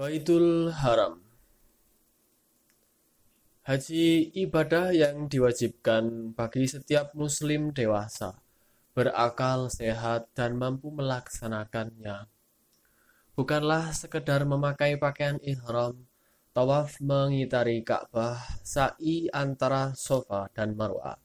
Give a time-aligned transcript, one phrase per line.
[0.00, 1.20] Baitul Haram
[3.68, 8.40] Haji ibadah yang diwajibkan bagi setiap muslim dewasa,
[8.96, 12.32] berakal sehat dan mampu melaksanakannya.
[13.36, 16.08] Bukanlah sekedar memakai pakaian ihram,
[16.56, 21.20] tawaf mengitari Ka'bah, sa'i antara Sofa dan Marwah,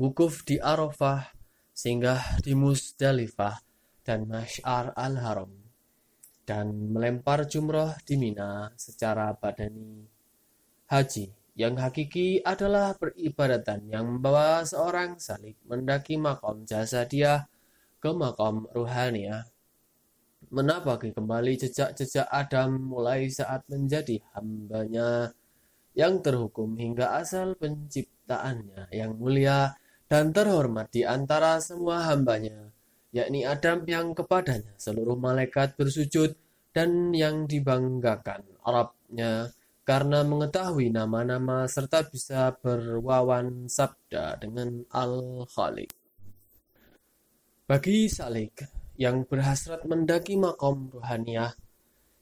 [0.00, 1.28] wukuf di Arafah,
[1.76, 3.60] singgah di Musdalifah
[4.00, 5.63] dan Masyar al-Haram,
[6.44, 10.04] dan melempar jumroh di Mina secara badani.
[10.88, 17.46] Haji yang hakiki adalah peribadatan yang membawa seorang salik mendaki makom jasa dia
[18.02, 19.48] ke makom ruhaniah.
[20.52, 25.32] Menapaki kembali jejak-jejak Adam mulai saat menjadi hambanya
[25.96, 29.72] yang terhukum hingga asal penciptaannya yang mulia
[30.10, 32.70] dan terhormat di antara semua hambanya,
[33.14, 36.36] yakni Adam yang kepadanya seluruh malaikat bersujud
[36.74, 39.54] dan yang dibanggakan Arabnya
[39.86, 45.92] karena mengetahui nama-nama serta bisa berwawan sabda dengan Al-Khaliq.
[47.64, 48.64] Bagi salik
[48.96, 51.52] yang berhasrat mendaki makom ruhaniah,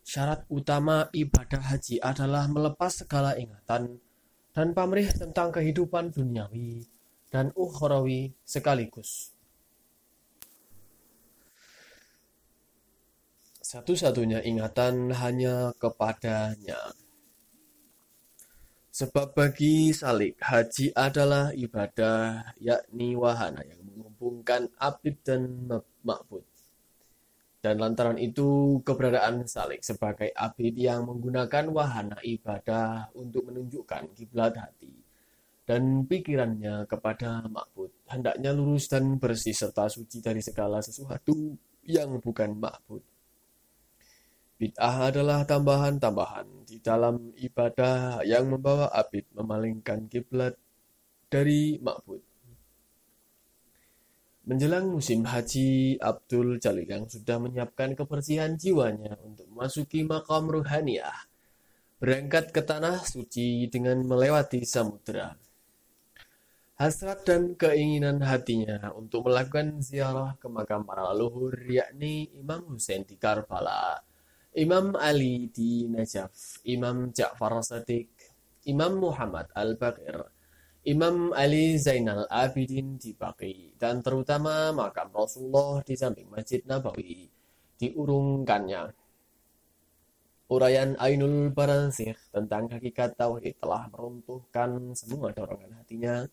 [0.02, 4.02] syarat utama ibadah haji adalah melepas segala ingatan
[4.52, 6.84] dan pamrih tentang kehidupan duniawi
[7.32, 9.31] dan ukhrawi sekaligus.
[13.72, 16.92] Satu-satunya ingatan hanya kepadanya.
[18.92, 25.72] Sebab bagi salik, haji adalah ibadah, yakni wahana yang menghubungkan abid dan
[26.04, 26.44] makbud.
[27.64, 34.92] Dan lantaran itu, keberadaan salik sebagai abid yang menggunakan wahana ibadah untuk menunjukkan kiblat hati
[35.64, 41.56] dan pikirannya kepada makbud, hendaknya lurus dan bersih serta suci dari segala sesuatu
[41.88, 43.11] yang bukan makbud.
[44.62, 50.54] Bid'ah adalah tambahan-tambahan di dalam ibadah yang membawa abid memalingkan kiblat
[51.26, 52.22] dari makbud.
[54.46, 61.26] Menjelang musim haji, Abdul Jalil yang sudah menyiapkan kebersihan jiwanya untuk memasuki makam ruhaniah,
[61.98, 65.34] berangkat ke tanah suci dengan melewati samudera.
[66.78, 73.18] Hasrat dan keinginan hatinya untuk melakukan ziarah ke makam para leluhur, yakni Imam Hussein di
[73.18, 74.11] Karbala,
[74.52, 78.12] Imam Ali di Najaf, Imam Ja'far Sadiq,
[78.68, 80.28] Imam Muhammad Al-Baqir,
[80.84, 87.32] Imam Ali Zainal Abidin di Baqi, dan terutama makam Rasulullah di samping Masjid Nabawi
[87.80, 88.92] diurungkannya.
[90.52, 96.28] Urayan Ainul Baransir tentang hakikat Tauhid telah meruntuhkan semua dorongan hatinya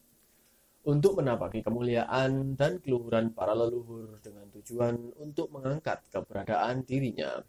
[0.83, 7.39] untuk menapaki kemuliaan dan keluhuran para leluhur dengan tujuan untuk mengangkat keberadaan dirinya.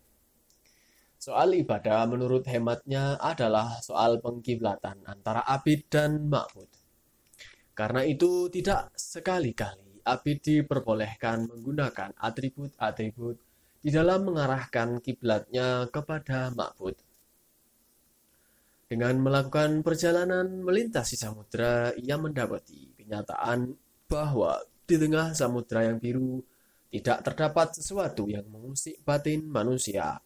[1.21, 6.65] Soal ibadah menurut hematnya adalah soal pengkiblatan antara abid dan makbud.
[7.77, 13.37] Karena itu tidak sekali-kali abid diperbolehkan menggunakan atribut-atribut
[13.85, 16.97] di dalam mengarahkan kiblatnya kepada makbud.
[18.89, 23.77] Dengan melakukan perjalanan melintasi samudera, ia mendapati kenyataan
[24.09, 24.57] bahwa
[24.89, 26.41] di tengah samudera yang biru
[26.89, 30.17] tidak terdapat sesuatu yang mengusik batin manusia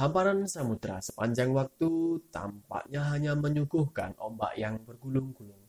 [0.00, 5.60] Hamparan samudera sepanjang waktu tampaknya hanya menyuguhkan ombak yang bergulung-gulung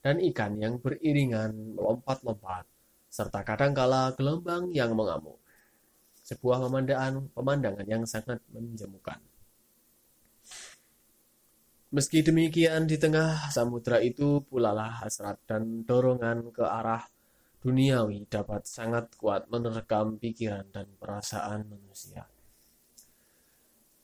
[0.00, 2.64] dan ikan yang beriringan melompat-lompat,
[3.12, 5.36] serta kadangkala gelombang yang mengamuk.
[6.24, 9.20] Sebuah pemandangan, pemandangan yang sangat menjemukan.
[11.92, 17.04] Meski demikian, di tengah samudera itu pulalah hasrat dan dorongan ke arah
[17.60, 22.24] duniawi dapat sangat kuat menerkam pikiran dan perasaan manusia.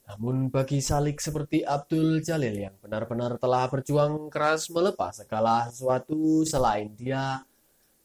[0.03, 6.91] Namun bagi salik seperti Abdul Jalil yang benar-benar telah berjuang keras melepas segala sesuatu selain
[6.91, 7.39] dia,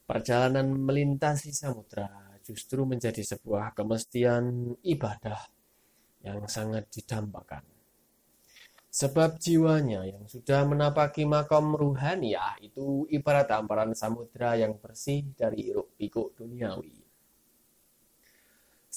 [0.07, 2.07] perjalanan melintasi samudra
[2.41, 5.37] justru menjadi sebuah kemestian ibadah
[6.25, 7.61] yang sangat didambakan.
[8.89, 15.93] Sebab jiwanya yang sudah menapaki makam ruhaniah itu ibarat hamparan samudra yang bersih dari iruk
[15.93, 16.98] pikuk duniawi.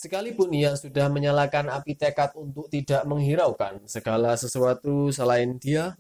[0.02, 5.94] Sekalipun ia sudah menyalakan api tekad untuk tidak menghiraukan segala sesuatu selain dia,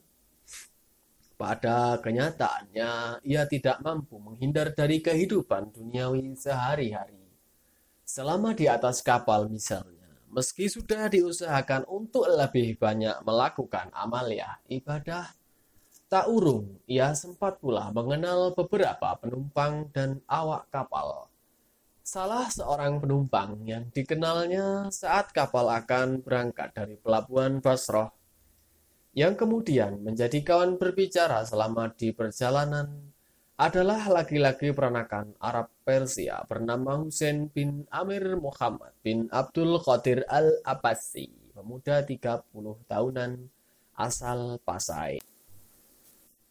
[1.38, 7.22] pada kenyataannya ia tidak mampu menghindar dari kehidupan duniawi sehari-hari.
[8.02, 15.30] Selama di atas kapal misalnya, meski sudah diusahakan untuk lebih banyak melakukan amalia ibadah,
[16.10, 21.30] tak urung ia sempat pula mengenal beberapa penumpang dan awak kapal
[22.12, 28.12] salah seorang penumpang yang dikenalnya saat kapal akan berangkat dari pelabuhan Basroh,
[29.16, 33.08] yang kemudian menjadi kawan berbicara selama di perjalanan
[33.56, 42.04] adalah laki-laki peranakan Arab Persia bernama Hussein bin Amir Muhammad bin Abdul Qadir Al-Abbasi, pemuda
[42.04, 42.44] 30
[42.92, 43.40] tahunan
[43.96, 45.31] asal Pasai.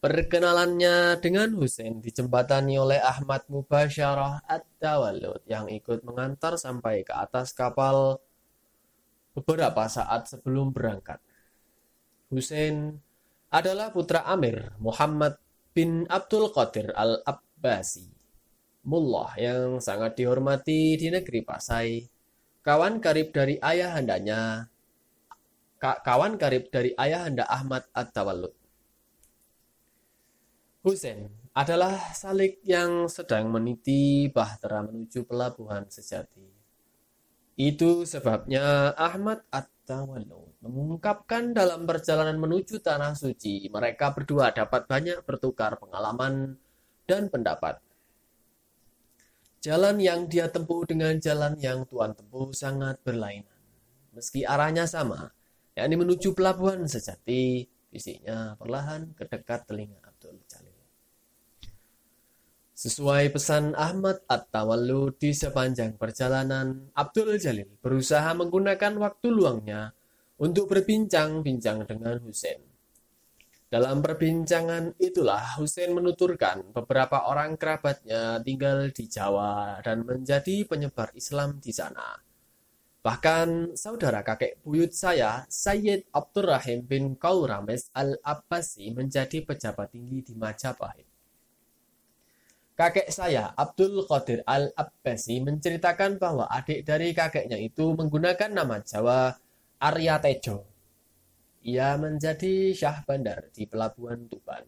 [0.02, 8.18] Perkenalannya dengan Hussein dijembatani oleh Ahmad Mubasyarah Ad-Dawalud yang ikut mengantar sampai ke atas kapal
[9.38, 11.22] beberapa saat sebelum berangkat.
[12.34, 12.98] Hussein
[13.54, 15.38] adalah putra Amir Muhammad
[15.70, 18.10] bin Abdul Qadir Al-Abbasi,
[18.90, 22.10] mullah yang sangat dihormati di negeri Pasai,
[22.66, 24.66] kawan karib dari ayahandanya,
[25.78, 28.61] kawan karib dari ayahanda Ahmad Ad-Dawalud.
[30.82, 36.50] Hussein adalah salik yang sedang meniti bahtera menuju pelabuhan sejati.
[37.54, 45.78] Itu sebabnya Ahmad At-Tawalud mengungkapkan dalam perjalanan menuju Tanah Suci, mereka berdua dapat banyak bertukar
[45.78, 46.58] pengalaman
[47.06, 47.78] dan pendapat.
[49.62, 53.62] Jalan yang dia tempuh dengan jalan yang Tuhan tempuh sangat berlainan.
[54.18, 55.30] Meski arahnya sama,
[55.78, 60.01] yakni menuju pelabuhan sejati, fisiknya perlahan ke dekat telinga.
[62.82, 69.94] Sesuai pesan Ahmad At-Tawallu di sepanjang perjalanan, Abdul Jalil berusaha menggunakan waktu luangnya
[70.42, 72.58] untuk berbincang-bincang dengan Hussein.
[73.70, 81.62] Dalam perbincangan itulah Hussein menuturkan beberapa orang kerabatnya tinggal di Jawa dan menjadi penyebar Islam
[81.62, 82.18] di sana.
[83.06, 91.11] Bahkan saudara kakek buyut saya, Sayyid Abdurrahim bin Qaurames al-Abbasi menjadi pejabat tinggi di Majapahit.
[92.82, 99.38] Kakek saya, Abdul Qadir Al-Abbasi, menceritakan bahwa adik dari kakeknya itu menggunakan nama Jawa
[99.78, 100.66] Arya Tejo.
[101.62, 104.66] Ia menjadi Syah Bandar di Pelabuhan Tuban.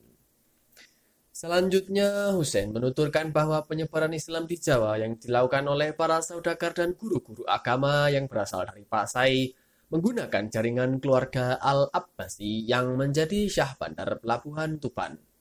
[1.34, 7.50] Selanjutnya, Hussein menuturkan bahwa penyebaran Islam di Jawa yang dilakukan oleh para saudagar dan guru-guru
[7.50, 9.58] agama yang berasal dari Pasai
[9.90, 15.33] menggunakan jaringan keluarga Al-Abbasi yang menjadi Syah Bandar Pelabuhan Tuban.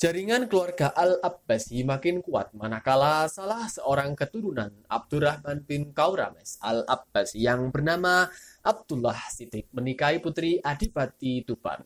[0.00, 8.24] Jaringan keluarga Al-Abbasi makin kuat manakala salah seorang keturunan Abdurrahman bin Kaurames Al-Abbasi yang bernama
[8.64, 11.84] Abdullah Siddiq menikahi putri Adipati Tuban.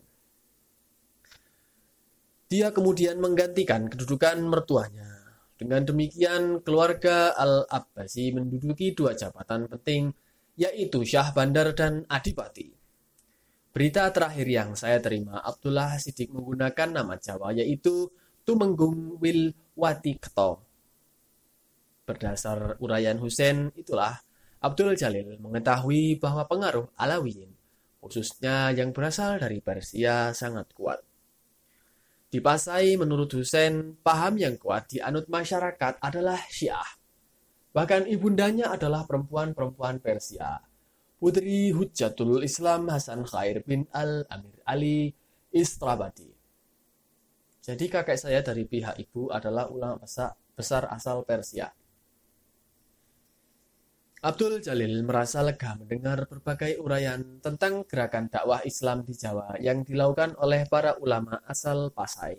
[2.46, 5.10] Dia kemudian menggantikan kedudukan mertuanya.
[5.58, 10.14] Dengan demikian, keluarga Al-Abbasi menduduki dua jabatan penting,
[10.54, 12.83] yaitu Syah Bandar dan Adipati.
[13.74, 18.06] Berita terakhir yang saya terima, Abdullah Sidik menggunakan nama Jawa yaitu
[18.46, 20.62] Tumenggung Wil Watikto.
[22.06, 24.22] Berdasar uraian Hussein, itulah
[24.62, 27.50] Abdul Jalil mengetahui bahwa pengaruh Alawiyin,
[27.98, 31.02] khususnya yang berasal dari Persia, sangat kuat.
[32.30, 36.94] Di Pasai, menurut Hussein, paham yang kuat di anut masyarakat adalah Syiah.
[37.74, 40.62] Bahkan ibundanya adalah perempuan-perempuan Persia
[41.24, 45.08] Putri Hujjatul Islam Hasan Khair bin Al-Amir Ali
[45.56, 46.28] Istrabadi.
[47.64, 51.72] Jadi kakek saya dari pihak ibu adalah ulama besar asal Persia.
[54.20, 60.36] Abdul Jalil merasa lega mendengar berbagai uraian tentang gerakan dakwah Islam di Jawa yang dilakukan
[60.36, 62.36] oleh para ulama asal Pasai.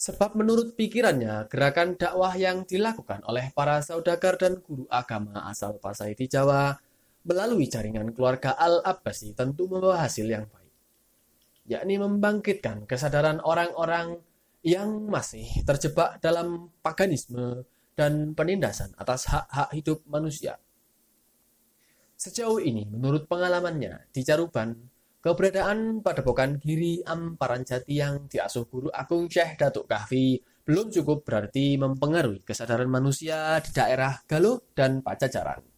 [0.00, 6.16] Sebab menurut pikirannya, gerakan dakwah yang dilakukan oleh para saudagar dan guru agama asal Pasai
[6.16, 6.80] di Jawa
[7.24, 10.72] melalui jaringan keluarga Al-Abbasi tentu membawa hasil yang baik,
[11.64, 14.20] yakni membangkitkan kesadaran orang-orang
[14.64, 20.60] yang masih terjebak dalam paganisme dan penindasan atas hak-hak hidup manusia.
[22.16, 24.72] Sejauh ini, menurut pengalamannya di Caruban,
[25.20, 31.76] keberadaan Padepokan Giri Amparan Jati yang diasuh guru agung Syekh Datuk Kahfi belum cukup berarti
[31.76, 35.73] mempengaruhi kesadaran manusia di daerah Galuh dan Pajajaran.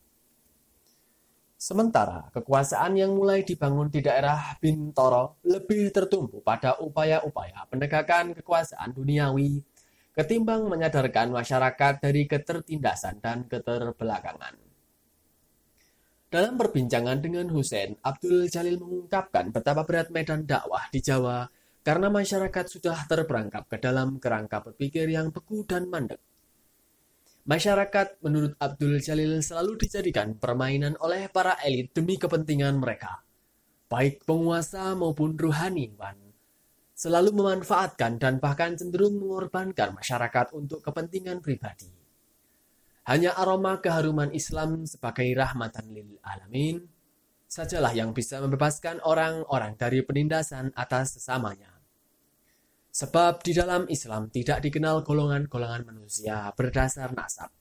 [1.56, 9.64] Sementara kekuasaan yang mulai dibangun di daerah Bintoro lebih tertumpu pada upaya-upaya penegakan kekuasaan duniawi
[10.12, 14.52] ketimbang menyadarkan masyarakat dari ketertindasan dan keterbelakangan.
[16.28, 21.48] Dalam perbincangan dengan Hussein, Abdul Jalil mengungkapkan betapa berat medan dakwah di Jawa
[21.80, 26.20] karena masyarakat sudah terperangkap ke dalam kerangka berpikir yang beku dan mandek.
[27.46, 33.22] Masyarakat menurut Abdul Jalil selalu dijadikan permainan oleh para elit demi kepentingan mereka.
[33.86, 36.18] Baik penguasa maupun ruhaniwan
[36.90, 41.86] selalu memanfaatkan dan bahkan cenderung mengorbankan masyarakat untuk kepentingan pribadi.
[43.06, 46.82] Hanya aroma keharuman Islam sebagai rahmatan lil alamin
[47.46, 51.75] sajalah yang bisa membebaskan orang-orang dari penindasan atas sesamanya.
[52.96, 57.52] Sebab di dalam Islam tidak dikenal golongan-golongan manusia berdasar nasab.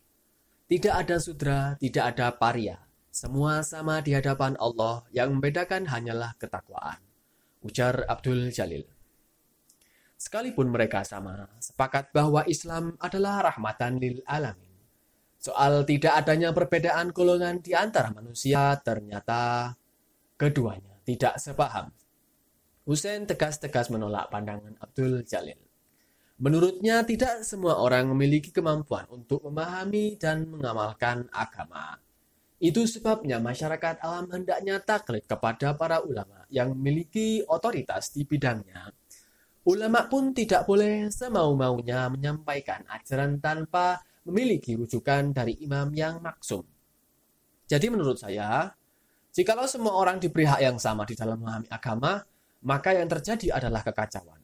[0.72, 2.80] Tidak ada sudra, tidak ada paria.
[3.12, 7.04] Semua sama di hadapan Allah yang membedakan hanyalah ketakwaan.
[7.68, 8.88] Ujar Abdul Jalil.
[10.16, 14.72] Sekalipun mereka sama, sepakat bahwa Islam adalah rahmatan lil alamin.
[15.36, 19.76] Soal tidak adanya perbedaan golongan di antara manusia ternyata
[20.40, 21.92] keduanya tidak sepaham.
[22.86, 25.58] Hussein tegas-tegas menolak pandangan Abdul Jalil.
[26.38, 31.98] Menurutnya tidak semua orang memiliki kemampuan untuk memahami dan mengamalkan agama.
[32.62, 38.94] Itu sebabnya masyarakat alam hendaknya taklid kepada para ulama yang memiliki otoritas di bidangnya.
[39.66, 43.98] Ulama pun tidak boleh semau-maunya menyampaikan ajaran tanpa
[44.30, 46.62] memiliki rujukan dari imam yang maksum.
[47.66, 48.70] Jadi menurut saya,
[49.34, 52.22] jikalau semua orang diberi hak yang sama di dalam memahami agama,
[52.66, 54.42] maka yang terjadi adalah kekacauan.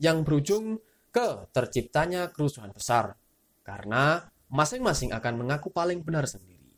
[0.00, 0.80] Yang berujung
[1.12, 3.14] ke terciptanya kerusuhan besar.
[3.60, 6.72] Karena masing-masing akan mengaku paling benar sendiri.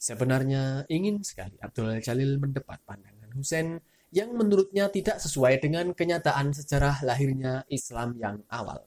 [0.00, 3.78] Sebenarnya ingin sekali Abdul Jalil mendebat pandangan Husain
[4.10, 8.82] yang menurutnya tidak sesuai dengan kenyataan sejarah lahirnya Islam yang awal.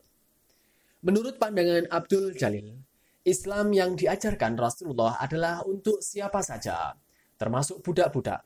[1.05, 2.75] Menurut pandangan Abdul Jalil,
[3.23, 6.91] Islam yang diajarkan Rasulullah adalah untuk siapa saja,
[7.39, 8.43] termasuk budak-budak.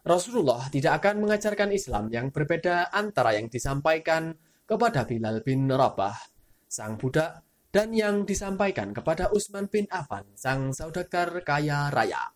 [0.00, 4.32] Rasulullah tidak akan mengajarkan Islam yang berbeda antara yang disampaikan
[4.64, 6.16] kepada Bilal bin Rabah,
[6.64, 12.32] sang budak, dan yang disampaikan kepada Utsman bin Affan, sang saudagar kaya raya.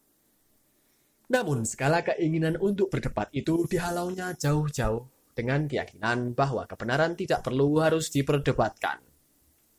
[1.32, 8.12] Namun, segala keinginan untuk berdebat itu dihalaunya jauh-jauh dengan keyakinan bahwa kebenaran tidak perlu harus
[8.12, 9.00] diperdebatkan.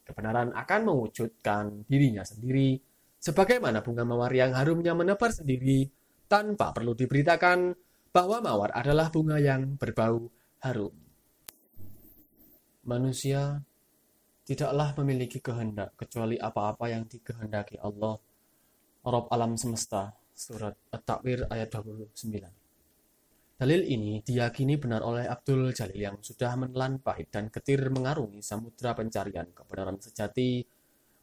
[0.10, 2.82] Kebenaran akan mewujudkan dirinya sendiri,
[3.22, 5.86] sebagaimana bunga mawar yang harumnya menebar sendiri
[6.26, 7.74] tanpa perlu diberitakan
[8.16, 10.32] bahwa mawar adalah bunga yang berbau
[10.64, 10.96] harum.
[12.86, 13.60] Manusia
[14.46, 18.16] tidaklah memiliki kehendak kecuali apa-apa yang dikehendaki Allah.
[19.06, 22.66] Rob alam semesta, surat At-Takwir ayat 29.
[23.56, 28.92] Dalil ini diyakini benar oleh Abdul Jalil yang sudah menelan pahit dan getir mengarungi samudra
[28.92, 30.60] pencarian kebenaran sejati.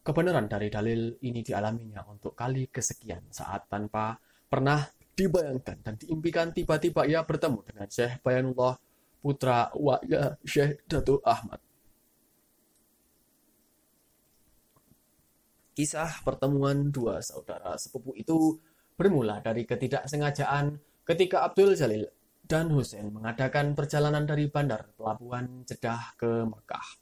[0.02, 4.16] Kebenaran dari dalil ini dialaminya untuk kali kesekian saat tanpa
[4.52, 4.84] pernah
[5.16, 8.76] dibayangkan dan diimpikan tiba-tiba ia bertemu dengan Syekh Bayanullah
[9.24, 11.56] putra Waya Syekh Datu Ahmad.
[15.72, 18.60] Kisah pertemuan dua saudara sepupu itu
[18.92, 20.76] bermula dari ketidaksengajaan
[21.08, 22.04] ketika Abdul Jalil
[22.44, 27.01] dan Hussein mengadakan perjalanan dari bandar pelabuhan Jeddah ke Mekah.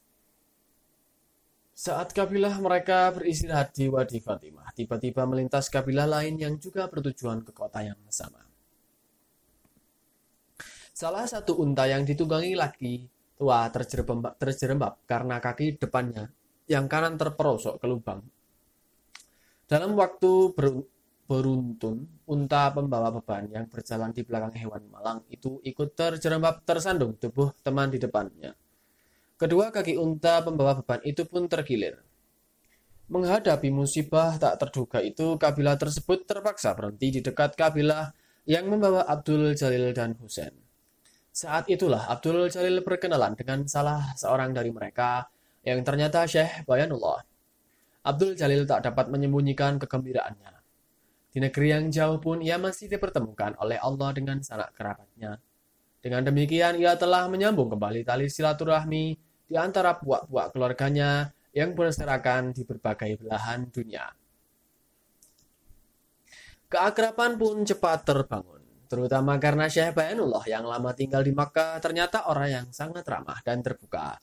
[1.81, 7.49] Saat kabilah mereka beristirahat di Wadi Fatimah, tiba-tiba melintas kabilah lain yang juga bertujuan ke
[7.49, 8.37] kota yang sama.
[10.93, 16.29] Salah satu unta yang ditunggangi laki tua terjerembab, terjerembab karena kaki depannya
[16.69, 18.21] yang kanan terperosok ke lubang.
[19.65, 20.53] Dalam waktu
[21.25, 21.97] beruntun,
[22.29, 27.89] unta pembawa beban yang berjalan di belakang hewan malang itu ikut terjerembab tersandung tubuh teman
[27.89, 28.53] di depannya.
[29.41, 31.97] Kedua kaki unta pembawa beban itu pun tergilir.
[33.09, 38.13] Menghadapi musibah tak terduga itu, kabilah tersebut terpaksa berhenti di dekat kabilah
[38.45, 40.53] yang membawa Abdul Jalil dan Husain.
[41.33, 45.25] Saat itulah Abdul Jalil berkenalan dengan salah seorang dari mereka
[45.65, 47.25] yang ternyata Syekh Bayanullah.
[48.05, 50.53] Abdul Jalil tak dapat menyembunyikan kegembiraannya.
[51.33, 55.41] Di negeri yang jauh pun ia masih dipertemukan oleh Allah dengan sanak kerabatnya.
[55.97, 62.63] Dengan demikian ia telah menyambung kembali tali silaturahmi di antara puak-puak keluarganya yang berserakan di
[62.63, 64.07] berbagai belahan dunia.
[66.71, 72.47] Keakraban pun cepat terbangun, terutama karena Syekh Bayanullah yang lama tinggal di Makkah ternyata orang
[72.47, 74.15] yang sangat ramah dan terbuka.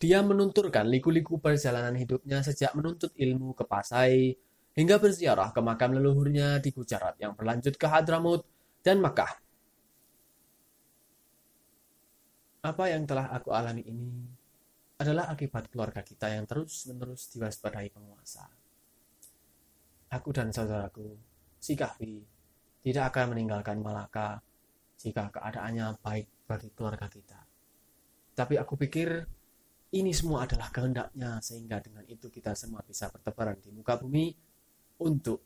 [0.00, 4.32] Dia menunturkan liku-liku perjalanan hidupnya sejak menuntut ilmu ke Pasai,
[4.72, 8.48] hingga berziarah ke makam leluhurnya di Gujarat yang berlanjut ke Hadramut
[8.80, 9.36] dan Makkah.
[12.64, 14.37] Apa yang telah aku alami ini
[14.98, 18.50] adalah akibat keluarga kita yang terus-menerus diwaspadai penguasa.
[20.10, 21.14] Aku dan saudaraku,
[21.62, 22.18] si Kahfi,
[22.82, 24.42] tidak akan meninggalkan Malaka
[24.98, 27.38] jika keadaannya baik bagi keluarga kita.
[28.34, 29.22] Tapi aku pikir
[29.94, 34.36] ini semua adalah kehendaknya sehingga dengan itu kita semua bisa bertebaran di muka bumi
[35.00, 35.40] untuk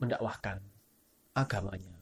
[0.00, 0.64] mendakwahkan
[1.36, 1.99] agamanya.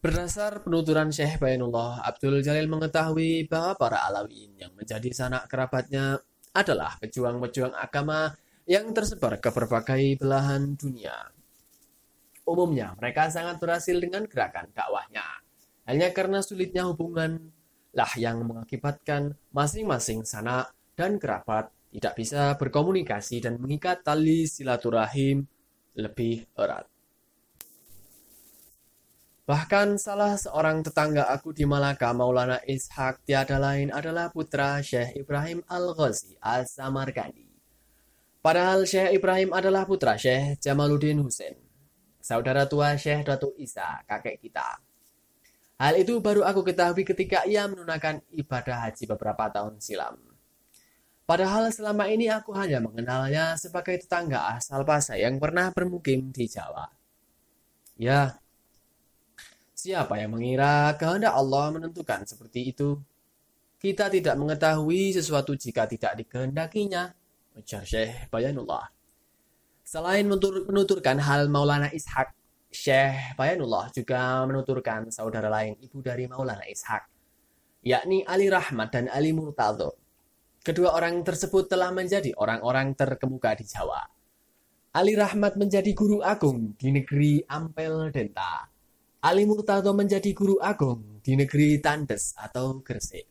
[0.00, 6.16] Berdasar penuturan Syekh Bainullah, Abdul Jalil mengetahui bahwa para Alawiyin yang menjadi sanak kerabatnya
[6.56, 8.32] adalah pejuang-pejuang agama
[8.64, 11.12] yang tersebar ke berbagai belahan dunia.
[12.48, 15.44] Umumnya, mereka sangat berhasil dengan gerakan dakwahnya.
[15.84, 17.52] Hanya karena sulitnya hubungan
[17.92, 25.44] lah yang mengakibatkan masing-masing sanak dan kerabat tidak bisa berkomunikasi dan mengikat tali silaturahim
[25.92, 26.89] lebih erat.
[29.50, 35.66] Bahkan salah seorang tetangga aku di Malaka, Maulana Ishak, tiada lain adalah putra Syekh Ibrahim
[35.66, 37.50] Al-Ghazi Al-Samarkandi.
[38.38, 41.58] Padahal Syekh Ibrahim adalah putra Syekh Jamaluddin Hussein,
[42.22, 44.78] saudara tua Syekh Datu Isa, kakek kita.
[45.82, 50.14] Hal itu baru aku ketahui ketika ia menunaikan ibadah haji beberapa tahun silam.
[51.26, 56.86] Padahal selama ini aku hanya mengenalnya sebagai tetangga asal Pasai yang pernah bermukim di Jawa.
[57.98, 58.38] Ya,
[59.80, 63.00] Siapa yang mengira kehendak Allah menentukan seperti itu?
[63.80, 67.08] Kita tidak mengetahui sesuatu jika tidak dikehendakinya.
[67.56, 68.92] Ujar Syekh Bayanullah.
[69.80, 72.28] Selain menuturkan hal Maulana Ishak,
[72.68, 77.08] Syekh Bayanullah juga menuturkan saudara lain ibu dari Maulana Ishak,
[77.80, 79.96] yakni Ali Rahmat dan Ali Murtado.
[80.60, 84.04] Kedua orang tersebut telah menjadi orang-orang terkemuka di Jawa.
[84.92, 88.68] Ali Rahmat menjadi guru agung di negeri Ampel Denta
[89.20, 93.28] Ali Murtado menjadi guru agung di negeri Tandes atau Gresik.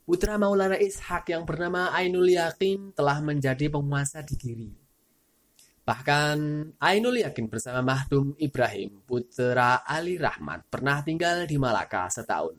[0.00, 4.72] Putra Maulana Ishak yang bernama Ainul Yakin telah menjadi penguasa di Giri.
[5.84, 6.38] Bahkan
[6.80, 12.56] Ainul Yakin bersama Mahdum Ibrahim, putra Ali Rahmat, pernah tinggal di Malaka setahun.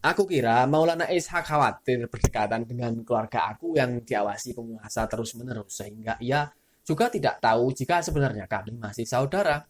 [0.00, 6.48] Aku kira Maulana Ishak khawatir berdekatan dengan keluarga aku yang diawasi penguasa terus-menerus sehingga ia
[6.80, 9.60] juga tidak tahu jika sebenarnya kami masih saudara.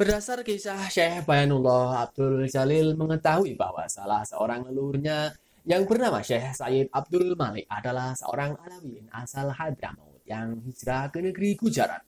[0.00, 5.28] Berdasar kisah Syekh Bayanullah Abdul Jalil mengetahui bahwa salah seorang leluhurnya
[5.68, 11.52] yang bernama Syekh Sayyid Abdul Malik adalah seorang Alawiyin asal Hadramaut yang hijrah ke negeri
[11.52, 12.00] Gujarat.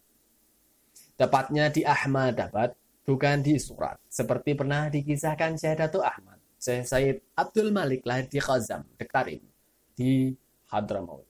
[1.20, 2.72] Tepatnya di Ahmadabad,
[3.04, 6.40] bukan di Surat, seperti pernah dikisahkan Syekh Dato Ahmad.
[6.56, 9.44] Syekh Sayyid Abdul Malik lahir di Khazam, Dektarim,
[9.92, 10.32] di
[10.72, 11.28] Hadramaut.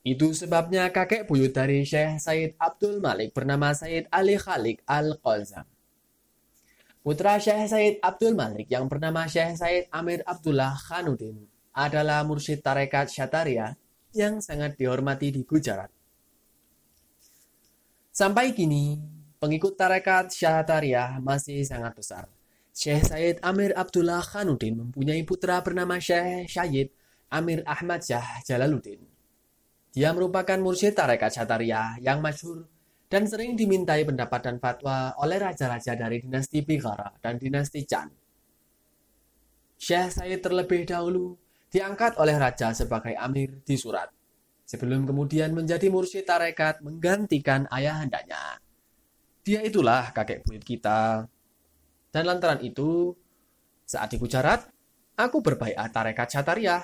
[0.00, 5.68] Itu sebabnya kakek buyut dari Syekh Said Abdul Malik bernama Said Ali Khalik Al-Qazam.
[7.04, 11.44] Putra Syekh Said Abdul Malik yang bernama Syekh Said Amir Abdullah Khanuddin
[11.76, 13.76] adalah mursyid tarekat Syataria
[14.16, 15.92] yang sangat dihormati di Gujarat.
[18.08, 18.96] Sampai kini,
[19.36, 22.24] pengikut tarekat Syataria masih sangat besar.
[22.72, 26.88] Syekh Said Amir Abdullah Khanuddin mempunyai putra bernama Syekh Syed
[27.28, 29.09] Amir Ahmad Syah Jalaluddin.
[29.90, 32.62] Dia merupakan mursyid tarekat Syatariah yang masyhur
[33.10, 38.06] dan sering dimintai pendapat dan fatwa oleh raja-raja dari dinasti Bigara dan dinasti Chan.
[39.74, 41.34] Syekh Said terlebih dahulu
[41.74, 44.06] diangkat oleh raja sebagai amir di surat,
[44.62, 48.62] sebelum kemudian menjadi mursyid tarekat menggantikan ayahandanya.
[49.42, 51.26] Dia itulah kakek buyut kita.
[52.14, 53.10] Dan lantaran itu,
[53.82, 54.70] saat di Gujarat,
[55.18, 56.82] aku berbaikat tarekat Syatariah,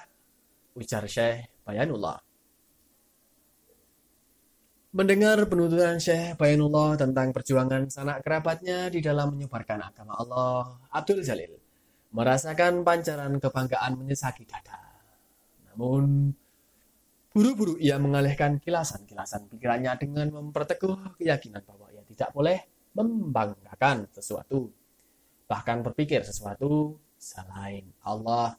[0.75, 2.26] ujar Syekh Bayanullah.
[4.97, 11.53] Mendengar penuturan Syekh Bayanullah tentang perjuangan sanak kerabatnya di dalam menyebarkan agama Allah, Abdul Jalil
[12.17, 14.81] merasakan pancaran kebanggaan menyesaki dada.
[15.69, 16.33] Namun,
[17.29, 22.65] buru-buru ia mengalihkan kilasan-kilasan pikirannya dengan memperteguh keyakinan bahwa ia tidak boleh
[22.97, 24.73] membanggakan sesuatu,
[25.45, 28.57] bahkan berpikir sesuatu selain Allah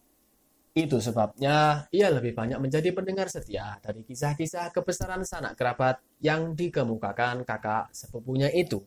[0.78, 7.42] itu sebabnya ia lebih banyak menjadi pendengar setia dari kisah-kisah kebesaran sanak kerabat yang dikemukakan
[7.42, 8.86] kakak sepupunya itu.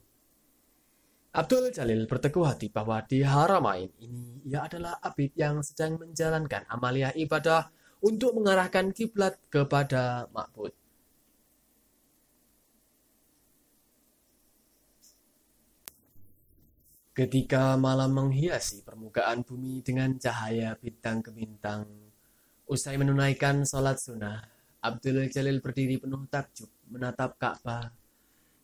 [1.35, 7.11] Abdul Jalil berteguh hati bahwa di Haramain ini ia adalah abid yang sedang menjalankan amalia
[7.14, 7.70] ibadah
[8.03, 10.80] untuk mengarahkan kiblat kepada makbud.
[17.11, 21.83] Ketika malam menghiasi permukaan bumi dengan cahaya bintang kebintang,
[22.70, 24.38] usai menunaikan sholat sunnah,
[24.79, 27.90] Abdul Jalil berdiri penuh takjub menatap Ka'bah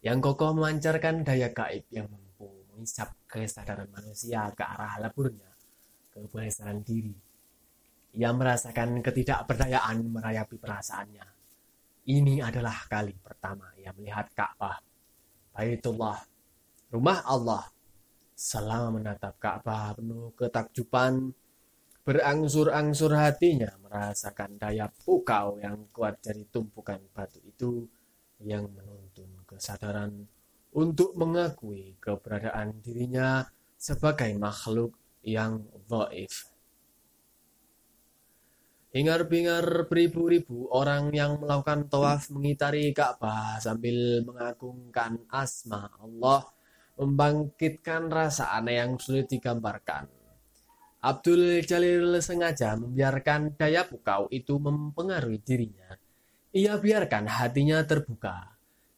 [0.07, 5.51] yang kokoh memancarkan daya gaib yang mampu mengisap kesadaran manusia ke arah leburnya,
[6.15, 7.19] kebesaran diri.
[8.15, 11.27] Ia merasakan ketidakberdayaan merayapi perasaannya.
[12.07, 14.79] Ini adalah kali pertama ia melihat Ka'bah,
[15.51, 16.23] Baitullah,
[16.95, 17.76] rumah Allah
[18.37, 21.33] Selama menatap Ka'bah penuh ketakjuban,
[22.05, 27.88] berangsur-angsur hatinya merasakan daya pukau yang kuat dari tumpukan batu itu
[28.44, 30.29] yang menuntun kesadaran
[30.77, 33.49] untuk mengakui keberadaan dirinya
[33.81, 34.92] sebagai makhluk
[35.25, 36.53] yang dhaif.
[38.92, 46.56] Hingar-bingar beribu-ribu orang yang melakukan tawaf mengitari Ka'bah sambil mengagungkan asma Allah
[46.97, 50.09] membangkitkan rasa aneh yang sulit digambarkan.
[51.07, 55.95] Abdul Jalil sengaja membiarkan daya pukau itu mempengaruhi dirinya.
[56.57, 58.57] Ia biarkan hatinya terbuka.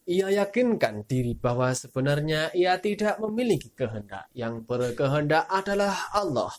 [0.08, 4.30] Ia yakinkan diri bahwa sebenarnya ia tidak memiliki kehendak.
[4.32, 6.54] Yang berkehendak adalah Allah.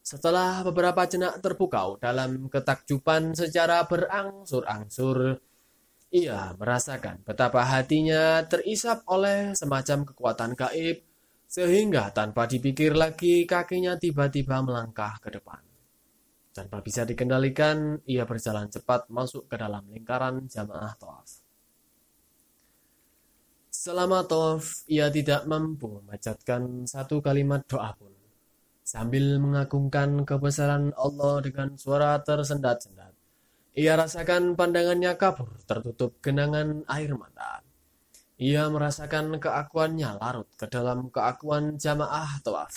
[0.00, 5.42] Setelah beberapa jenak terpukau dalam ketakjuban secara berangsur-angsur,
[6.16, 11.04] ia merasakan betapa hatinya terisap oleh semacam kekuatan gaib
[11.44, 15.60] sehingga tanpa dipikir lagi kakinya tiba-tiba melangkah ke depan.
[16.56, 21.28] Tanpa bisa dikendalikan, ia berjalan cepat masuk ke dalam lingkaran jamaah tawaf.
[23.68, 28.08] Selama tawaf, ia tidak mampu memacatkan satu kalimat doa pun.
[28.80, 33.12] Sambil mengagungkan kebesaran Allah dengan suara tersendat-sendat,
[33.76, 37.60] ia rasakan pandangannya kabur, tertutup genangan air mata.
[38.40, 42.72] Ia merasakan keakuannya larut ke dalam keakuan jamaah tawaf.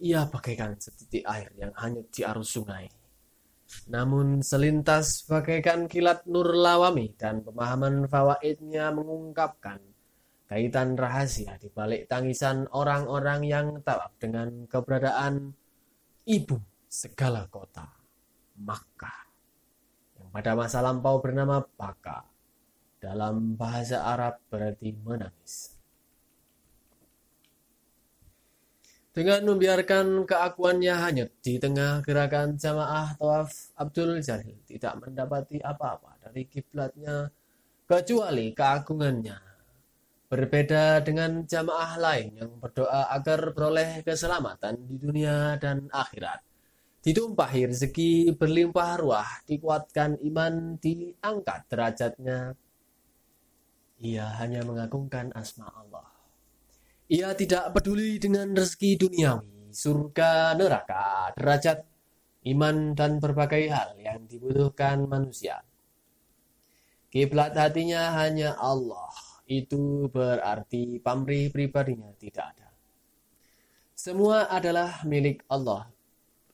[0.00, 2.88] Ia bagaikan setitik air yang hanyut di arus sungai.
[3.92, 9.84] Namun selintas bagaikan kilat nur lawami dan pemahaman fawaidnya mengungkapkan
[10.48, 15.52] kaitan rahasia di balik tangisan orang-orang yang tawaf dengan keberadaan
[16.24, 16.56] ibu
[16.88, 17.84] segala kota,
[18.60, 19.31] Makkah
[20.32, 22.24] pada masa lampau bernama Baka.
[22.96, 25.76] Dalam bahasa Arab berarti menangis.
[29.12, 36.48] Dengan membiarkan keakuannya hanyut di tengah gerakan jamaah tawaf, Abdul Jalil tidak mendapati apa-apa dari
[36.48, 37.28] kiblatnya
[37.84, 39.36] kecuali keagungannya.
[40.32, 46.51] Berbeda dengan jamaah lain yang berdoa agar beroleh keselamatan di dunia dan akhirat
[47.02, 52.54] ditumpahi rezeki berlimpah ruah, dikuatkan iman, diangkat derajatnya.
[54.02, 56.06] Ia hanya mengagungkan asma Allah.
[57.10, 61.84] Ia tidak peduli dengan rezeki duniawi, surga, neraka, derajat,
[62.54, 65.60] iman, dan berbagai hal yang dibutuhkan manusia.
[67.12, 69.12] Kiblat hatinya hanya Allah.
[69.44, 72.70] Itu berarti pamrih pribadinya tidak ada.
[73.92, 75.91] Semua adalah milik Allah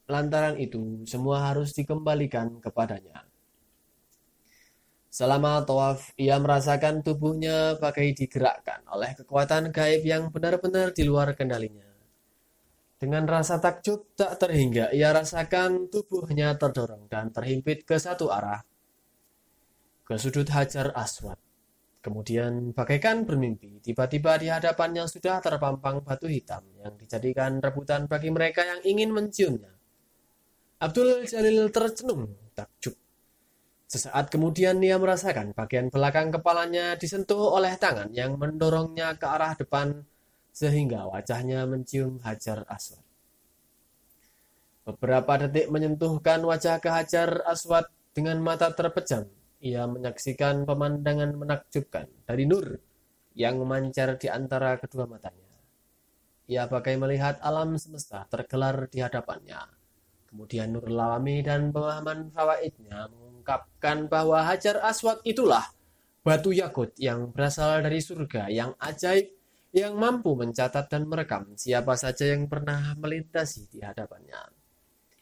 [0.09, 3.29] Lantaran itu, semua harus dikembalikan kepadanya.
[5.09, 11.89] Selama tawaf, ia merasakan tubuhnya bagai digerakkan oleh kekuatan gaib yang benar-benar di luar kendalinya.
[12.99, 18.65] Dengan rasa takjub tak terhingga, ia rasakan tubuhnya terdorong dan terhimpit ke satu arah,
[20.03, 21.39] ke sudut hajar aswad.
[22.03, 28.67] Kemudian bagaikan bermimpi, tiba-tiba di hadapannya sudah terpampang batu hitam yang dijadikan rebutan bagi mereka
[28.67, 29.78] yang ingin menciumnya.
[30.79, 32.95] Abdul Jalil tercenung, takjub.
[33.91, 40.07] Sesaat kemudian ia merasakan bagian belakang kepalanya disentuh oleh tangan yang mendorongnya ke arah depan
[40.55, 43.03] sehingga wajahnya mencium Hajar Aswad.
[44.87, 49.27] Beberapa detik menyentuhkan wajah ke Hajar Aswad dengan mata terpejam.
[49.59, 52.79] Ia menyaksikan pemandangan menakjubkan dari Nur
[53.35, 55.43] yang memancar di antara kedua matanya.
[56.47, 59.78] Ia bagai melihat alam semesta tergelar di hadapannya
[60.29, 65.65] Kemudian Nur Lawami dan pemahaman fawaidnya mengungkapkan bahwa Hajar Aswad itulah
[66.21, 69.33] batu yakut yang berasal dari surga yang ajaib
[69.73, 74.53] yang mampu mencatat dan merekam siapa saja yang pernah melintasi di hadapannya.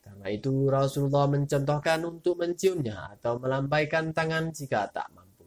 [0.03, 5.47] Karena itu Rasulullah mencontohkan untuk menciumnya atau melambaikan tangan jika tak mampu.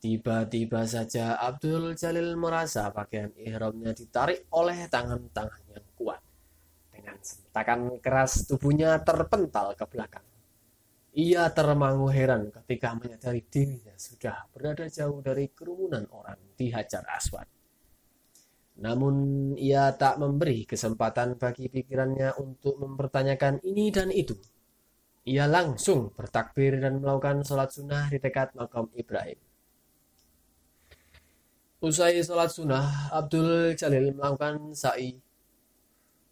[0.00, 5.85] Tiba-tiba saja Abdul Jalil merasa pakaian ihramnya ditarik oleh tangan-tangan yang
[7.26, 10.22] sentakan keras tubuhnya terpental ke belakang.
[11.16, 17.48] Ia termangu heran ketika menyadari dirinya sudah berada jauh dari kerumunan orang di Hajar Aswad.
[18.76, 19.14] Namun
[19.56, 24.36] ia tak memberi kesempatan bagi pikirannya untuk mempertanyakan ini dan itu.
[25.26, 29.40] Ia langsung bertakbir dan melakukan sholat sunnah di dekat makam Ibrahim.
[31.80, 35.16] Usai sholat sunnah, Abdul Jalil melakukan sa'i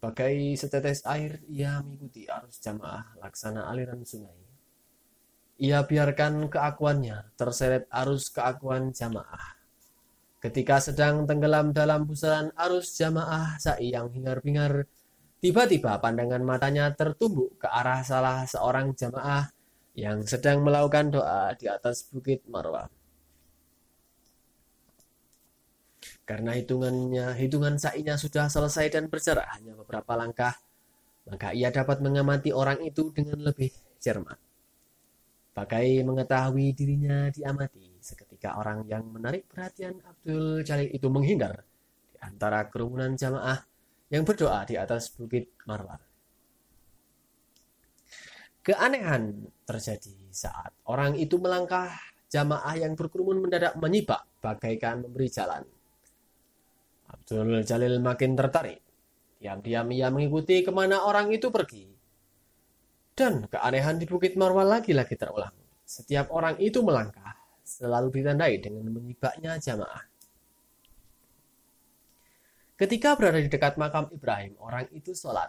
[0.05, 4.37] Bagai setetes air, ia mengikuti arus jamaah laksana aliran sungai.
[5.65, 9.57] Ia biarkan keakuannya terseret arus keakuan jamaah.
[10.37, 14.85] Ketika sedang tenggelam dalam pusaran arus jamaah sa'i yang hingar-bingar,
[15.41, 19.49] tiba-tiba pandangan matanya tertumbuk ke arah salah seorang jamaah
[19.97, 22.85] yang sedang melakukan doa di atas bukit Marwah.
[26.25, 30.57] Karena hitungannya, hitungan sa'inya sudah selesai dan berjarak hanya beberapa langkah,
[31.29, 33.69] maka ia dapat mengamati orang itu dengan lebih
[34.01, 34.41] cermat.
[35.53, 41.61] Bagai mengetahui dirinya diamati, seketika orang yang menarik perhatian Abdul Jalil itu menghindar
[42.09, 43.61] di antara kerumunan jamaah
[44.09, 46.01] yang berdoa di atas bukit Marwah.
[48.65, 51.93] Keanehan terjadi saat orang itu melangkah
[52.33, 55.61] jamaah yang berkerumun mendadak menyibak bagaikan memberi jalan.
[57.09, 58.81] Abdul Jalil makin tertarik.
[59.37, 61.85] Diam-diam ia mengikuti ke mana orang itu pergi.
[63.15, 65.53] Dan keanehan di Bukit Marwah lagi-lagi terulang.
[65.85, 70.03] Setiap orang itu melangkah, selalu ditandai dengan menyibaknya jamaah.
[72.75, 75.47] Ketika berada di dekat makam Ibrahim, orang itu sholat.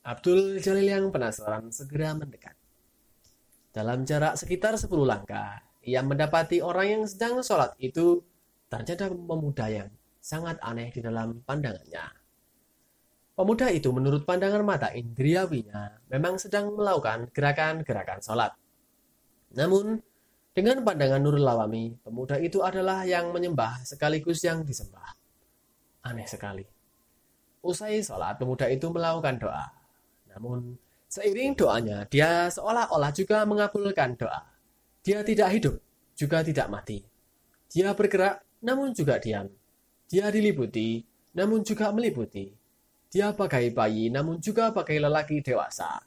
[0.00, 2.56] Abdul Jalil yang penasaran segera mendekat.
[3.68, 8.24] Dalam jarak sekitar 10 langkah, ia mendapati orang yang sedang sholat itu
[8.72, 12.20] ternyata pemuda yang sangat aneh di dalam pandangannya.
[13.34, 18.52] Pemuda itu menurut pandangan mata indriawinya memang sedang melakukan gerakan-gerakan sholat.
[19.56, 19.96] Namun,
[20.52, 25.16] dengan pandangan Nurul Lawami, pemuda itu adalah yang menyembah sekaligus yang disembah.
[26.04, 26.68] Aneh sekali.
[27.64, 29.72] Usai sholat, pemuda itu melakukan doa.
[30.36, 30.76] Namun,
[31.08, 34.44] seiring doanya, dia seolah-olah juga mengabulkan doa.
[35.00, 35.74] Dia tidak hidup,
[36.12, 37.00] juga tidak mati.
[37.72, 39.48] Dia bergerak, namun juga diam.
[40.10, 40.98] Dia diliputi,
[41.38, 42.50] namun juga meliputi.
[43.10, 46.02] Dia bagai bayi namun juga bagai lelaki dewasa.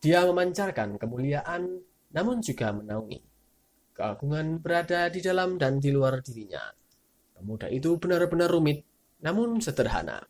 [0.00, 1.84] Dia memancarkan kemuliaan
[2.16, 3.20] namun juga menaungi.
[3.92, 6.64] Keagungan berada di dalam dan di luar dirinya.
[7.36, 8.80] Pemuda itu benar-benar rumit
[9.20, 10.24] namun sederhana.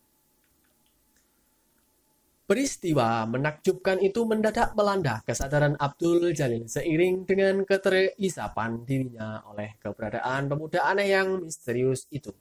[2.50, 10.90] Peristiwa menakjubkan itu mendadak melanda kesadaran Abdul Jalil seiring dengan keterisapan dirinya oleh keberadaan pemuda
[10.90, 12.34] aneh yang misterius itu.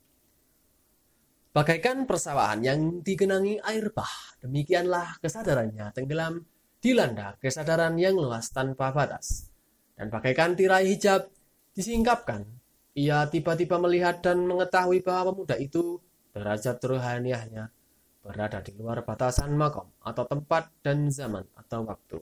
[1.50, 6.46] Bagaikan persawahan yang digenangi air bah, demikianlah kesadarannya tenggelam
[6.78, 9.50] dilanda kesadaran yang luas tanpa batas.
[9.98, 11.26] Dan bagaikan tirai hijab
[11.74, 12.46] disingkapkan,
[12.94, 15.98] ia tiba-tiba melihat dan mengetahui bahwa pemuda itu
[16.38, 17.74] derajat rohaniahnya
[18.22, 22.22] berada di luar batasan makom atau tempat dan zaman atau waktu.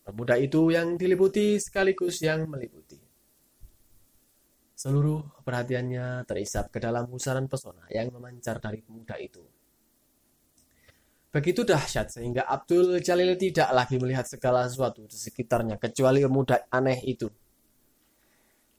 [0.00, 3.03] Pemuda itu yang diliputi sekaligus yang meliputi.
[4.84, 9.40] Seluruh perhatiannya terisap ke dalam pusaran pesona yang memancar dari pemuda itu.
[11.32, 17.00] Begitu dahsyat sehingga Abdul Jalil tidak lagi melihat segala sesuatu di sekitarnya kecuali pemuda aneh
[17.00, 17.32] itu.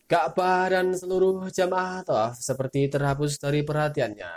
[0.06, 4.32] Ka'bah dan seluruh jamaah tawaf seperti terhapus dari perhatiannya.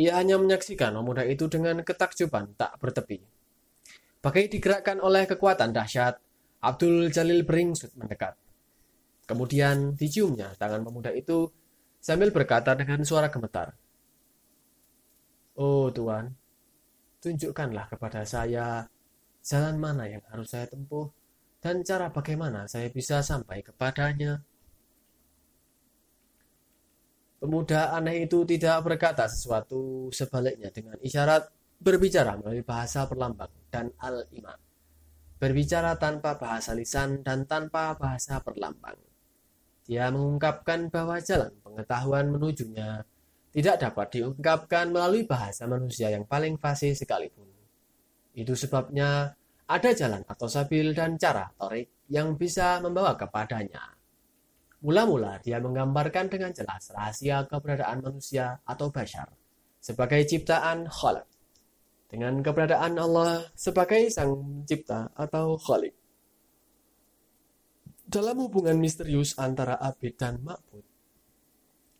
[0.00, 3.20] Ia hanya menyaksikan pemuda itu dengan ketakjuban tak bertepi.
[4.24, 6.16] Bagai digerakkan oleh kekuatan dahsyat,
[6.64, 8.45] Abdul Jalil beringsut mendekat.
[9.26, 11.50] Kemudian diciumnya tangan pemuda itu
[11.98, 13.74] sambil berkata dengan suara gemetar.
[15.58, 16.30] Oh Tuhan,
[17.18, 18.86] tunjukkanlah kepada saya
[19.42, 21.10] jalan mana yang harus saya tempuh
[21.58, 24.38] dan cara bagaimana saya bisa sampai kepadanya.
[27.42, 31.50] Pemuda aneh itu tidak berkata sesuatu sebaliknya dengan isyarat
[31.82, 34.56] berbicara melalui bahasa perlambang dan al-iman.
[35.36, 38.96] Berbicara tanpa bahasa lisan dan tanpa bahasa perlambang.
[39.86, 43.06] Dia mengungkapkan bahwa jalan pengetahuan menujunya
[43.54, 47.48] tidak dapat diungkapkan melalui bahasa manusia yang paling fasih sekalipun.
[48.36, 49.32] Itu sebabnya
[49.64, 53.96] ada jalan atau sabil dan cara torik yang bisa membawa kepadanya.
[54.84, 59.32] Mula-mula dia menggambarkan dengan jelas rahasia keberadaan manusia atau bashar
[59.80, 61.24] sebagai ciptaan khalq
[62.12, 65.95] dengan keberadaan Allah sebagai sang cipta atau khalik.
[68.06, 70.86] Dalam hubungan misterius antara abid dan ma'bud,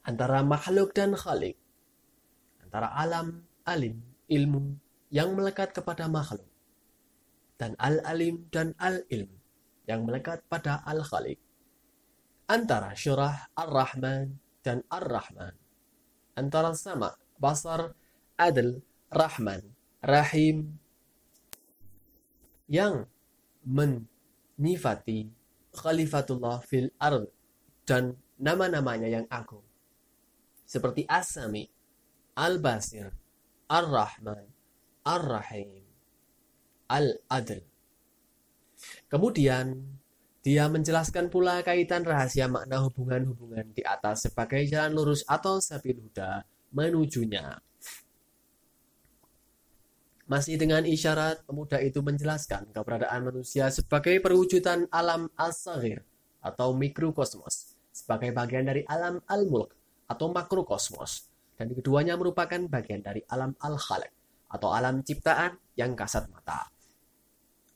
[0.06, 1.58] antara makhluk dan khalik,
[2.62, 3.98] antara alam, alim,
[4.30, 4.78] ilmu
[5.10, 6.46] yang melekat kepada makhluk,
[7.58, 9.34] dan al-alim dan al-ilm
[9.90, 11.42] yang melekat pada al-khalik,
[12.46, 14.30] antara syurah ar-Rahman
[14.62, 15.58] dan ar-Rahman,
[16.38, 17.98] antara sama, basar,
[18.38, 18.78] adil,
[19.10, 19.74] rahman,
[20.06, 20.70] rahim,
[22.70, 23.10] yang
[23.66, 25.34] menifati
[25.76, 27.28] Khalifatullah fil ard
[27.84, 29.64] dan nama-namanya yang agung.
[30.66, 31.68] Seperti As-Sami,
[32.34, 33.12] Al-Basir,
[33.70, 34.44] Ar-Rahman,
[35.06, 35.84] Ar-Rahim,
[36.90, 37.62] Al-Adl.
[39.06, 39.86] Kemudian,
[40.46, 46.46] dia menjelaskan pula kaitan rahasia makna hubungan-hubungan di atas sebagai jalan lurus atau sabil huda
[46.70, 47.58] menujunya.
[50.26, 56.02] Masih dengan isyarat, pemuda itu menjelaskan keberadaan manusia sebagai perwujudan alam al-saghir
[56.42, 59.70] atau mikrokosmos, sebagai bagian dari alam al-mulk
[60.10, 64.10] atau makrokosmos, dan keduanya merupakan bagian dari alam al-khalq
[64.50, 66.74] atau alam ciptaan yang kasat mata.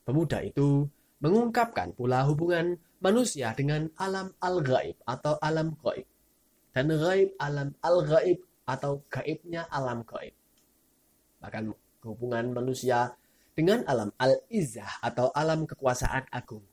[0.02, 0.90] Pemuda itu
[1.22, 6.08] mengungkapkan pula hubungan manusia dengan alam al-ghaib atau alam gaib
[6.74, 10.34] dan gaib alam al-ghaib atau gaibnya alam gaib.
[11.38, 11.64] Bahkan
[12.04, 13.12] hubungan manusia
[13.52, 16.64] dengan alam al-izzah atau alam kekuasaan agung.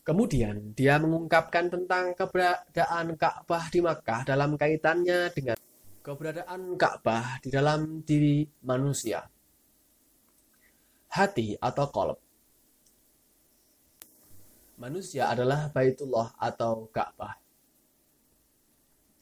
[0.00, 5.56] Kemudian dia mengungkapkan tentang keberadaan Ka'bah di Makkah dalam kaitannya dengan
[6.00, 9.22] keberadaan Ka'bah di dalam diri manusia.
[11.14, 12.18] Hati atau kolb.
[14.80, 17.36] Manusia adalah Baitullah atau Ka'bah.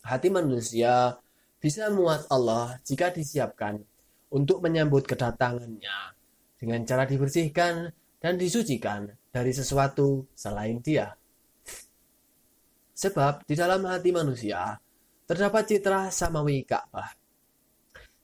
[0.06, 1.18] Hati manusia
[1.58, 3.82] bisa muat Allah jika disiapkan
[4.30, 6.14] untuk menyambut kedatangannya
[6.58, 11.14] dengan cara dibersihkan dan disucikan dari sesuatu selain dia.
[12.98, 14.74] Sebab di dalam hati manusia
[15.22, 17.14] terdapat citra samawi Ka'bah.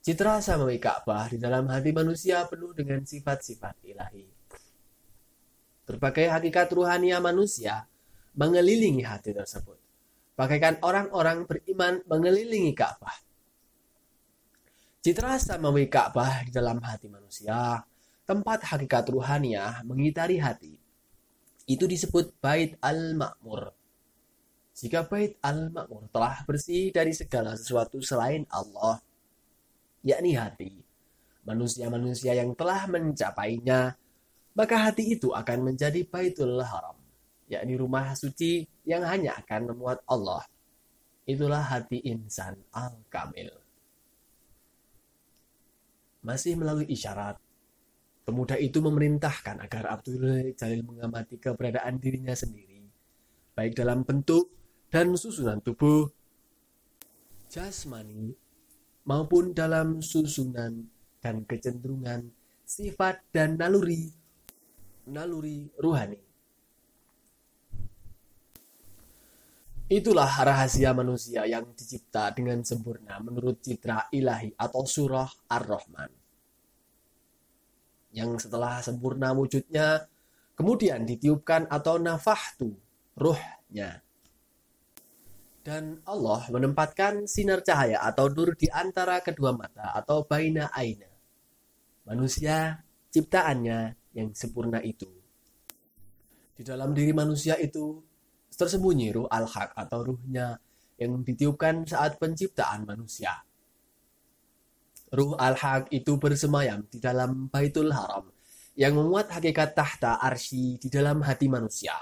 [0.02, 4.26] Citra samawi Ka'bah di dalam hati manusia penuh dengan sifat-sifat ilahi.
[5.86, 7.86] Berbagai hakikat ruhania manusia
[8.34, 9.83] mengelilingi hati tersebut.
[10.34, 13.14] Bagaikan orang-orang beriman mengelilingi Ka'bah.
[14.98, 17.78] Citra samawi Ka'bah di dalam hati manusia,
[18.26, 20.74] tempat hakikat ruhania mengitari hati.
[21.64, 23.70] Itu disebut Bait Al-Ma'mur.
[24.74, 28.98] Jika Bait Al-Ma'mur telah bersih dari segala sesuatu selain Allah,
[30.02, 30.82] yakni hati,
[31.46, 33.94] manusia-manusia yang telah mencapainya
[34.54, 36.94] maka hati itu akan menjadi Baitul Haram,
[37.48, 40.44] yakni rumah suci yang hanya akan memuat Allah.
[41.24, 43.52] Itulah hati insan al-kamil.
[46.24, 47.36] Masih melalui isyarat,
[48.24, 52.80] pemuda itu memerintahkan agar Abdul Jalil mengamati keberadaan dirinya sendiri,
[53.52, 54.48] baik dalam bentuk
[54.88, 56.08] dan susunan tubuh,
[57.52, 58.32] jasmani,
[59.04, 60.88] maupun dalam susunan
[61.20, 62.32] dan kecenderungan,
[62.64, 64.08] sifat dan naluri
[65.04, 66.23] naluri ruhani.
[69.94, 76.10] Itulah rahasia manusia yang dicipta dengan sempurna menurut citra ilahi atau surah Ar-Rahman.
[78.10, 80.02] Yang setelah sempurna wujudnya,
[80.58, 82.74] kemudian ditiupkan atau nafahtu
[83.14, 84.02] ruhnya.
[85.62, 91.06] Dan Allah menempatkan sinar cahaya atau nur di antara kedua mata atau baina aina.
[92.10, 92.82] Manusia
[93.14, 95.06] ciptaannya yang sempurna itu.
[96.50, 98.13] Di dalam diri manusia itu
[98.54, 100.58] tersembunyi ruh al-haq atau ruhnya
[100.98, 103.42] yang ditiupkan saat penciptaan manusia.
[105.14, 108.30] Ruh al-haq itu bersemayam di dalam Baitul Haram
[108.74, 111.94] yang memuat hakikat tahta arsy di dalam hati manusia.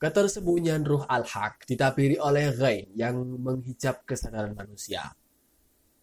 [0.00, 5.12] Ketersembunyian ruh al-haq ditabiri oleh ghain yang menghijab kesadaran manusia.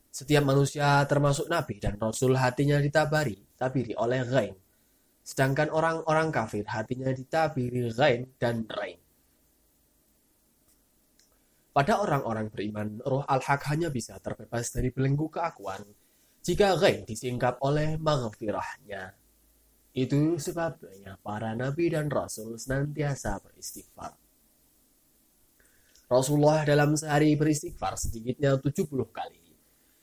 [0.09, 4.55] Setiap manusia termasuk nabi dan rasul hatinya ditabari, tabiri oleh ghain
[5.29, 8.97] Sedangkan orang-orang kafir hatinya ditabiri ghain dan rain.
[11.79, 15.79] Pada orang-orang beriman, roh al-haq hanya bisa terbebas dari belenggu keakuan
[16.43, 19.15] jika ghain disingkap oleh maghfirahnya.
[19.95, 24.11] Itu sebabnya para nabi dan rasul senantiasa beristighfar.
[26.11, 29.39] Rasulullah dalam sehari beristighfar sedikitnya 70 kali.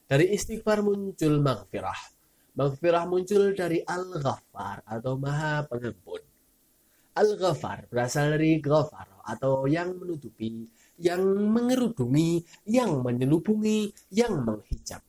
[0.08, 2.00] Dari istighfar muncul maghfirah,
[2.56, 6.24] Maghfirah muncul dari Al-Ghaffar atau Maha Pengampun.
[7.20, 10.64] Al-Ghaffar berasal dari Ghafar atau yang menutupi,
[11.00, 15.02] yang mengerudungi, yang menyelubungi, yang menghijab.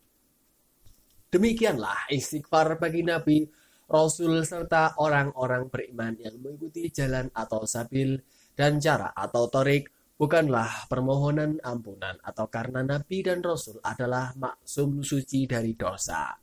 [1.28, 3.43] Demikianlah istighfar bagi Nabi,
[3.88, 8.19] Rasul serta orang-orang beriman yang mengikuti jalan atau sabil
[8.52, 9.88] dan cara atau torik
[10.19, 16.36] bukanlah permohonan ampunan atau karena Nabi dan Rasul adalah maksum suci dari dosa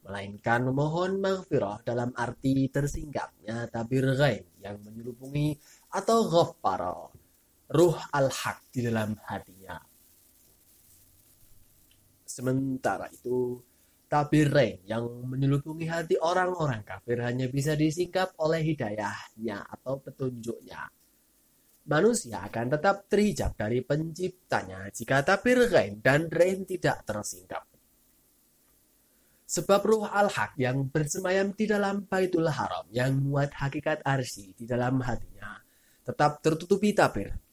[0.00, 5.56] melainkan memohon maghfirah dalam arti tersingkapnya tabir ghaib yang menyelubungi
[5.92, 7.12] atau ghaffara,
[7.70, 9.78] ruh al-haq di dalam hatinya.
[12.26, 13.58] Sementara itu,
[14.10, 20.90] tabir rain yang menyelubungi hati orang-orang kafir hanya bisa disingkap oleh hidayahnya atau petunjuknya.
[21.90, 27.66] Manusia akan tetap terhijab dari penciptanya jika tabir rain dan rain tidak tersingkap.
[29.50, 35.02] Sebab ruh al-haq yang bersemayam di dalam baitul haram yang muat hakikat arsi di dalam
[35.02, 35.58] hatinya
[36.06, 37.49] tetap tertutupi tabir.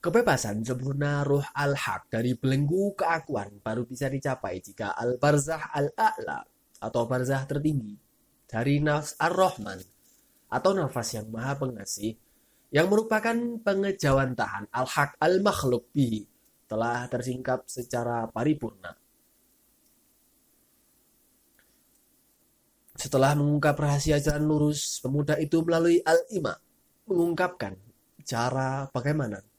[0.00, 6.40] Kebebasan sempurna roh al-haq dari belenggu keakuan baru bisa dicapai jika al-barzah al-a'la
[6.80, 8.00] atau barzah tertinggi
[8.48, 9.76] dari nafs ar-rohman
[10.48, 12.16] atau nafas yang maha pengasih
[12.72, 16.24] yang merupakan pengejawantahan al-haq al-makhluk bihi
[16.64, 18.96] telah tersingkap secara paripurna.
[22.96, 26.56] Setelah mengungkap rahasia jalan lurus, pemuda itu melalui al-ima
[27.04, 27.76] mengungkapkan
[28.24, 29.49] cara bagaimana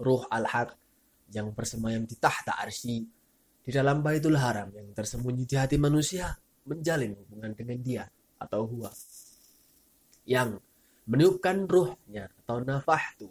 [0.00, 0.74] ruh al-haq
[1.30, 3.06] yang bersemayam di tahta arsy
[3.64, 6.30] di dalam Baitul Haram yang tersembunyi di hati manusia
[6.68, 8.04] menjalin hubungan dengan dia
[8.40, 8.92] atau huwa
[10.24, 10.56] yang
[11.04, 13.28] meniupkan ruhnya atau nafahtu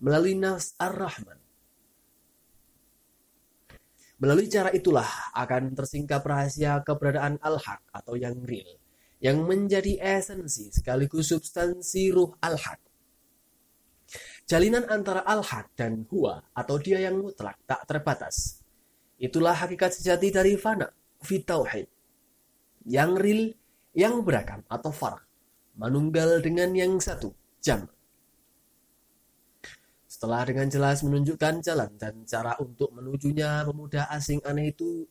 [0.00, 1.36] melalui nafs ar-Rahman.
[4.18, 8.66] Melalui cara itulah akan tersingkap rahasia keberadaan al-haq atau yang real,
[9.22, 12.87] yang menjadi esensi sekaligus substansi ruh al-haq.
[14.48, 18.64] Jalinan antara al-haq dan huwa atau dia yang mutlak tak terbatas.
[19.20, 20.88] Itulah hakikat sejati dari fana,
[21.20, 21.84] fitauhid.
[22.88, 23.42] Yang real,
[23.92, 25.28] yang beragam atau farak
[25.78, 27.30] manunggal dengan yang satu,
[27.62, 27.86] jam.
[30.10, 35.06] Setelah dengan jelas menunjukkan jalan dan cara untuk menujunya, pemuda asing aneh itu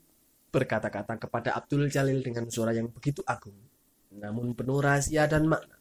[0.51, 3.55] berkata-kata kepada Abdul Jalil dengan suara yang begitu agung,
[4.11, 5.76] namun penuh rahasia dan makna.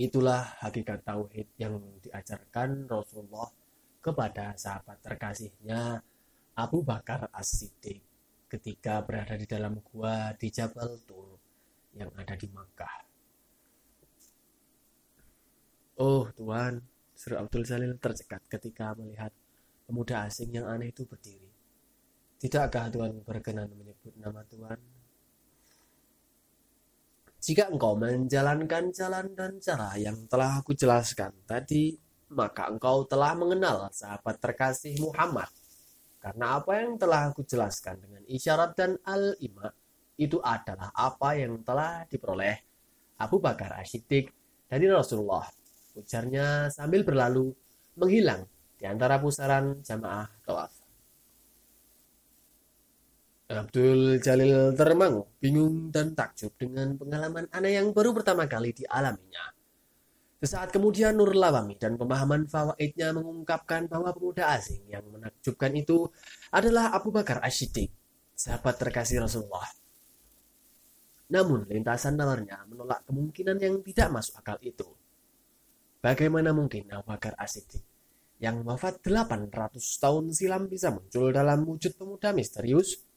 [0.00, 3.52] Itulah hakikat tauhid yang diajarkan Rasulullah
[4.00, 6.00] kepada sahabat terkasihnya
[6.56, 8.00] Abu Bakar As-Siddiq
[8.48, 11.36] ketika berada di dalam gua di Jabal Tur
[11.92, 12.96] yang ada di Makkah.
[16.00, 16.80] Oh Tuhan,
[17.12, 19.36] Sir Abdul Salil tercekat ketika melihat
[19.84, 21.52] pemuda asing yang aneh itu berdiri.
[22.40, 24.80] Tidakkah Tuhan berkenan menyebut nama Tuhan?
[27.40, 31.96] Jika engkau menjalankan jalan dan cara yang telah aku jelaskan tadi,
[32.36, 35.48] maka engkau telah mengenal sahabat terkasih Muhammad.
[36.20, 39.72] Karena apa yang telah aku jelaskan dengan isyarat dan al-ima
[40.20, 42.60] itu adalah apa yang telah diperoleh
[43.16, 44.28] Abu Bakar Ashidik
[44.68, 45.48] dari Rasulullah.
[45.96, 47.56] Ujarnya sambil berlalu
[47.96, 48.44] menghilang
[48.76, 50.79] di antara pusaran jamaah tawaf.
[53.50, 59.50] Abdul Jalil termangu, bingung dan takjub dengan pengalaman aneh yang baru pertama kali dialaminya.
[60.38, 66.06] Sesaat kemudian Nur Lawami dan pemahaman fawaidnya mengungkapkan bahwa pemuda asing yang menakjubkan itu
[66.54, 67.90] adalah Abu Bakar Ashidik,
[68.38, 69.66] sahabat terkasih Rasulullah.
[71.34, 74.86] Namun lintasan nalarnya menolak kemungkinan yang tidak masuk akal itu.
[76.00, 77.84] Bagaimana mungkin Abu Bakar As-Siddiq
[78.40, 83.09] yang wafat 800 tahun silam bisa muncul dalam wujud pemuda misterius?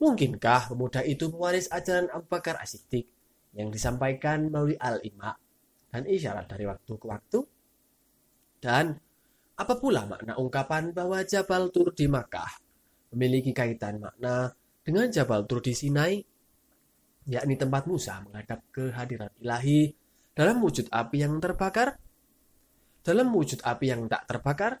[0.00, 3.04] Mungkinkah pemuda itu mewaris ajaran Abu Bakar As-Siddiq
[3.52, 5.36] yang disampaikan melalui al-ima
[5.92, 7.38] dan isyarat dari waktu ke waktu?
[8.60, 8.96] Dan
[9.60, 12.48] apa pula makna ungkapan bahwa Jabal Tur di Makkah
[13.12, 14.48] memiliki kaitan makna
[14.80, 16.16] dengan Jabal Tur di Sinai
[17.28, 19.92] yakni tempat Musa menghadap kehadiran ilahi
[20.32, 22.00] dalam wujud api yang terbakar,
[23.04, 24.80] dalam wujud api yang tak terbakar,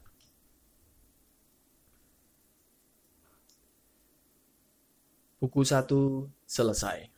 [5.40, 7.08] Buku 1 selesai.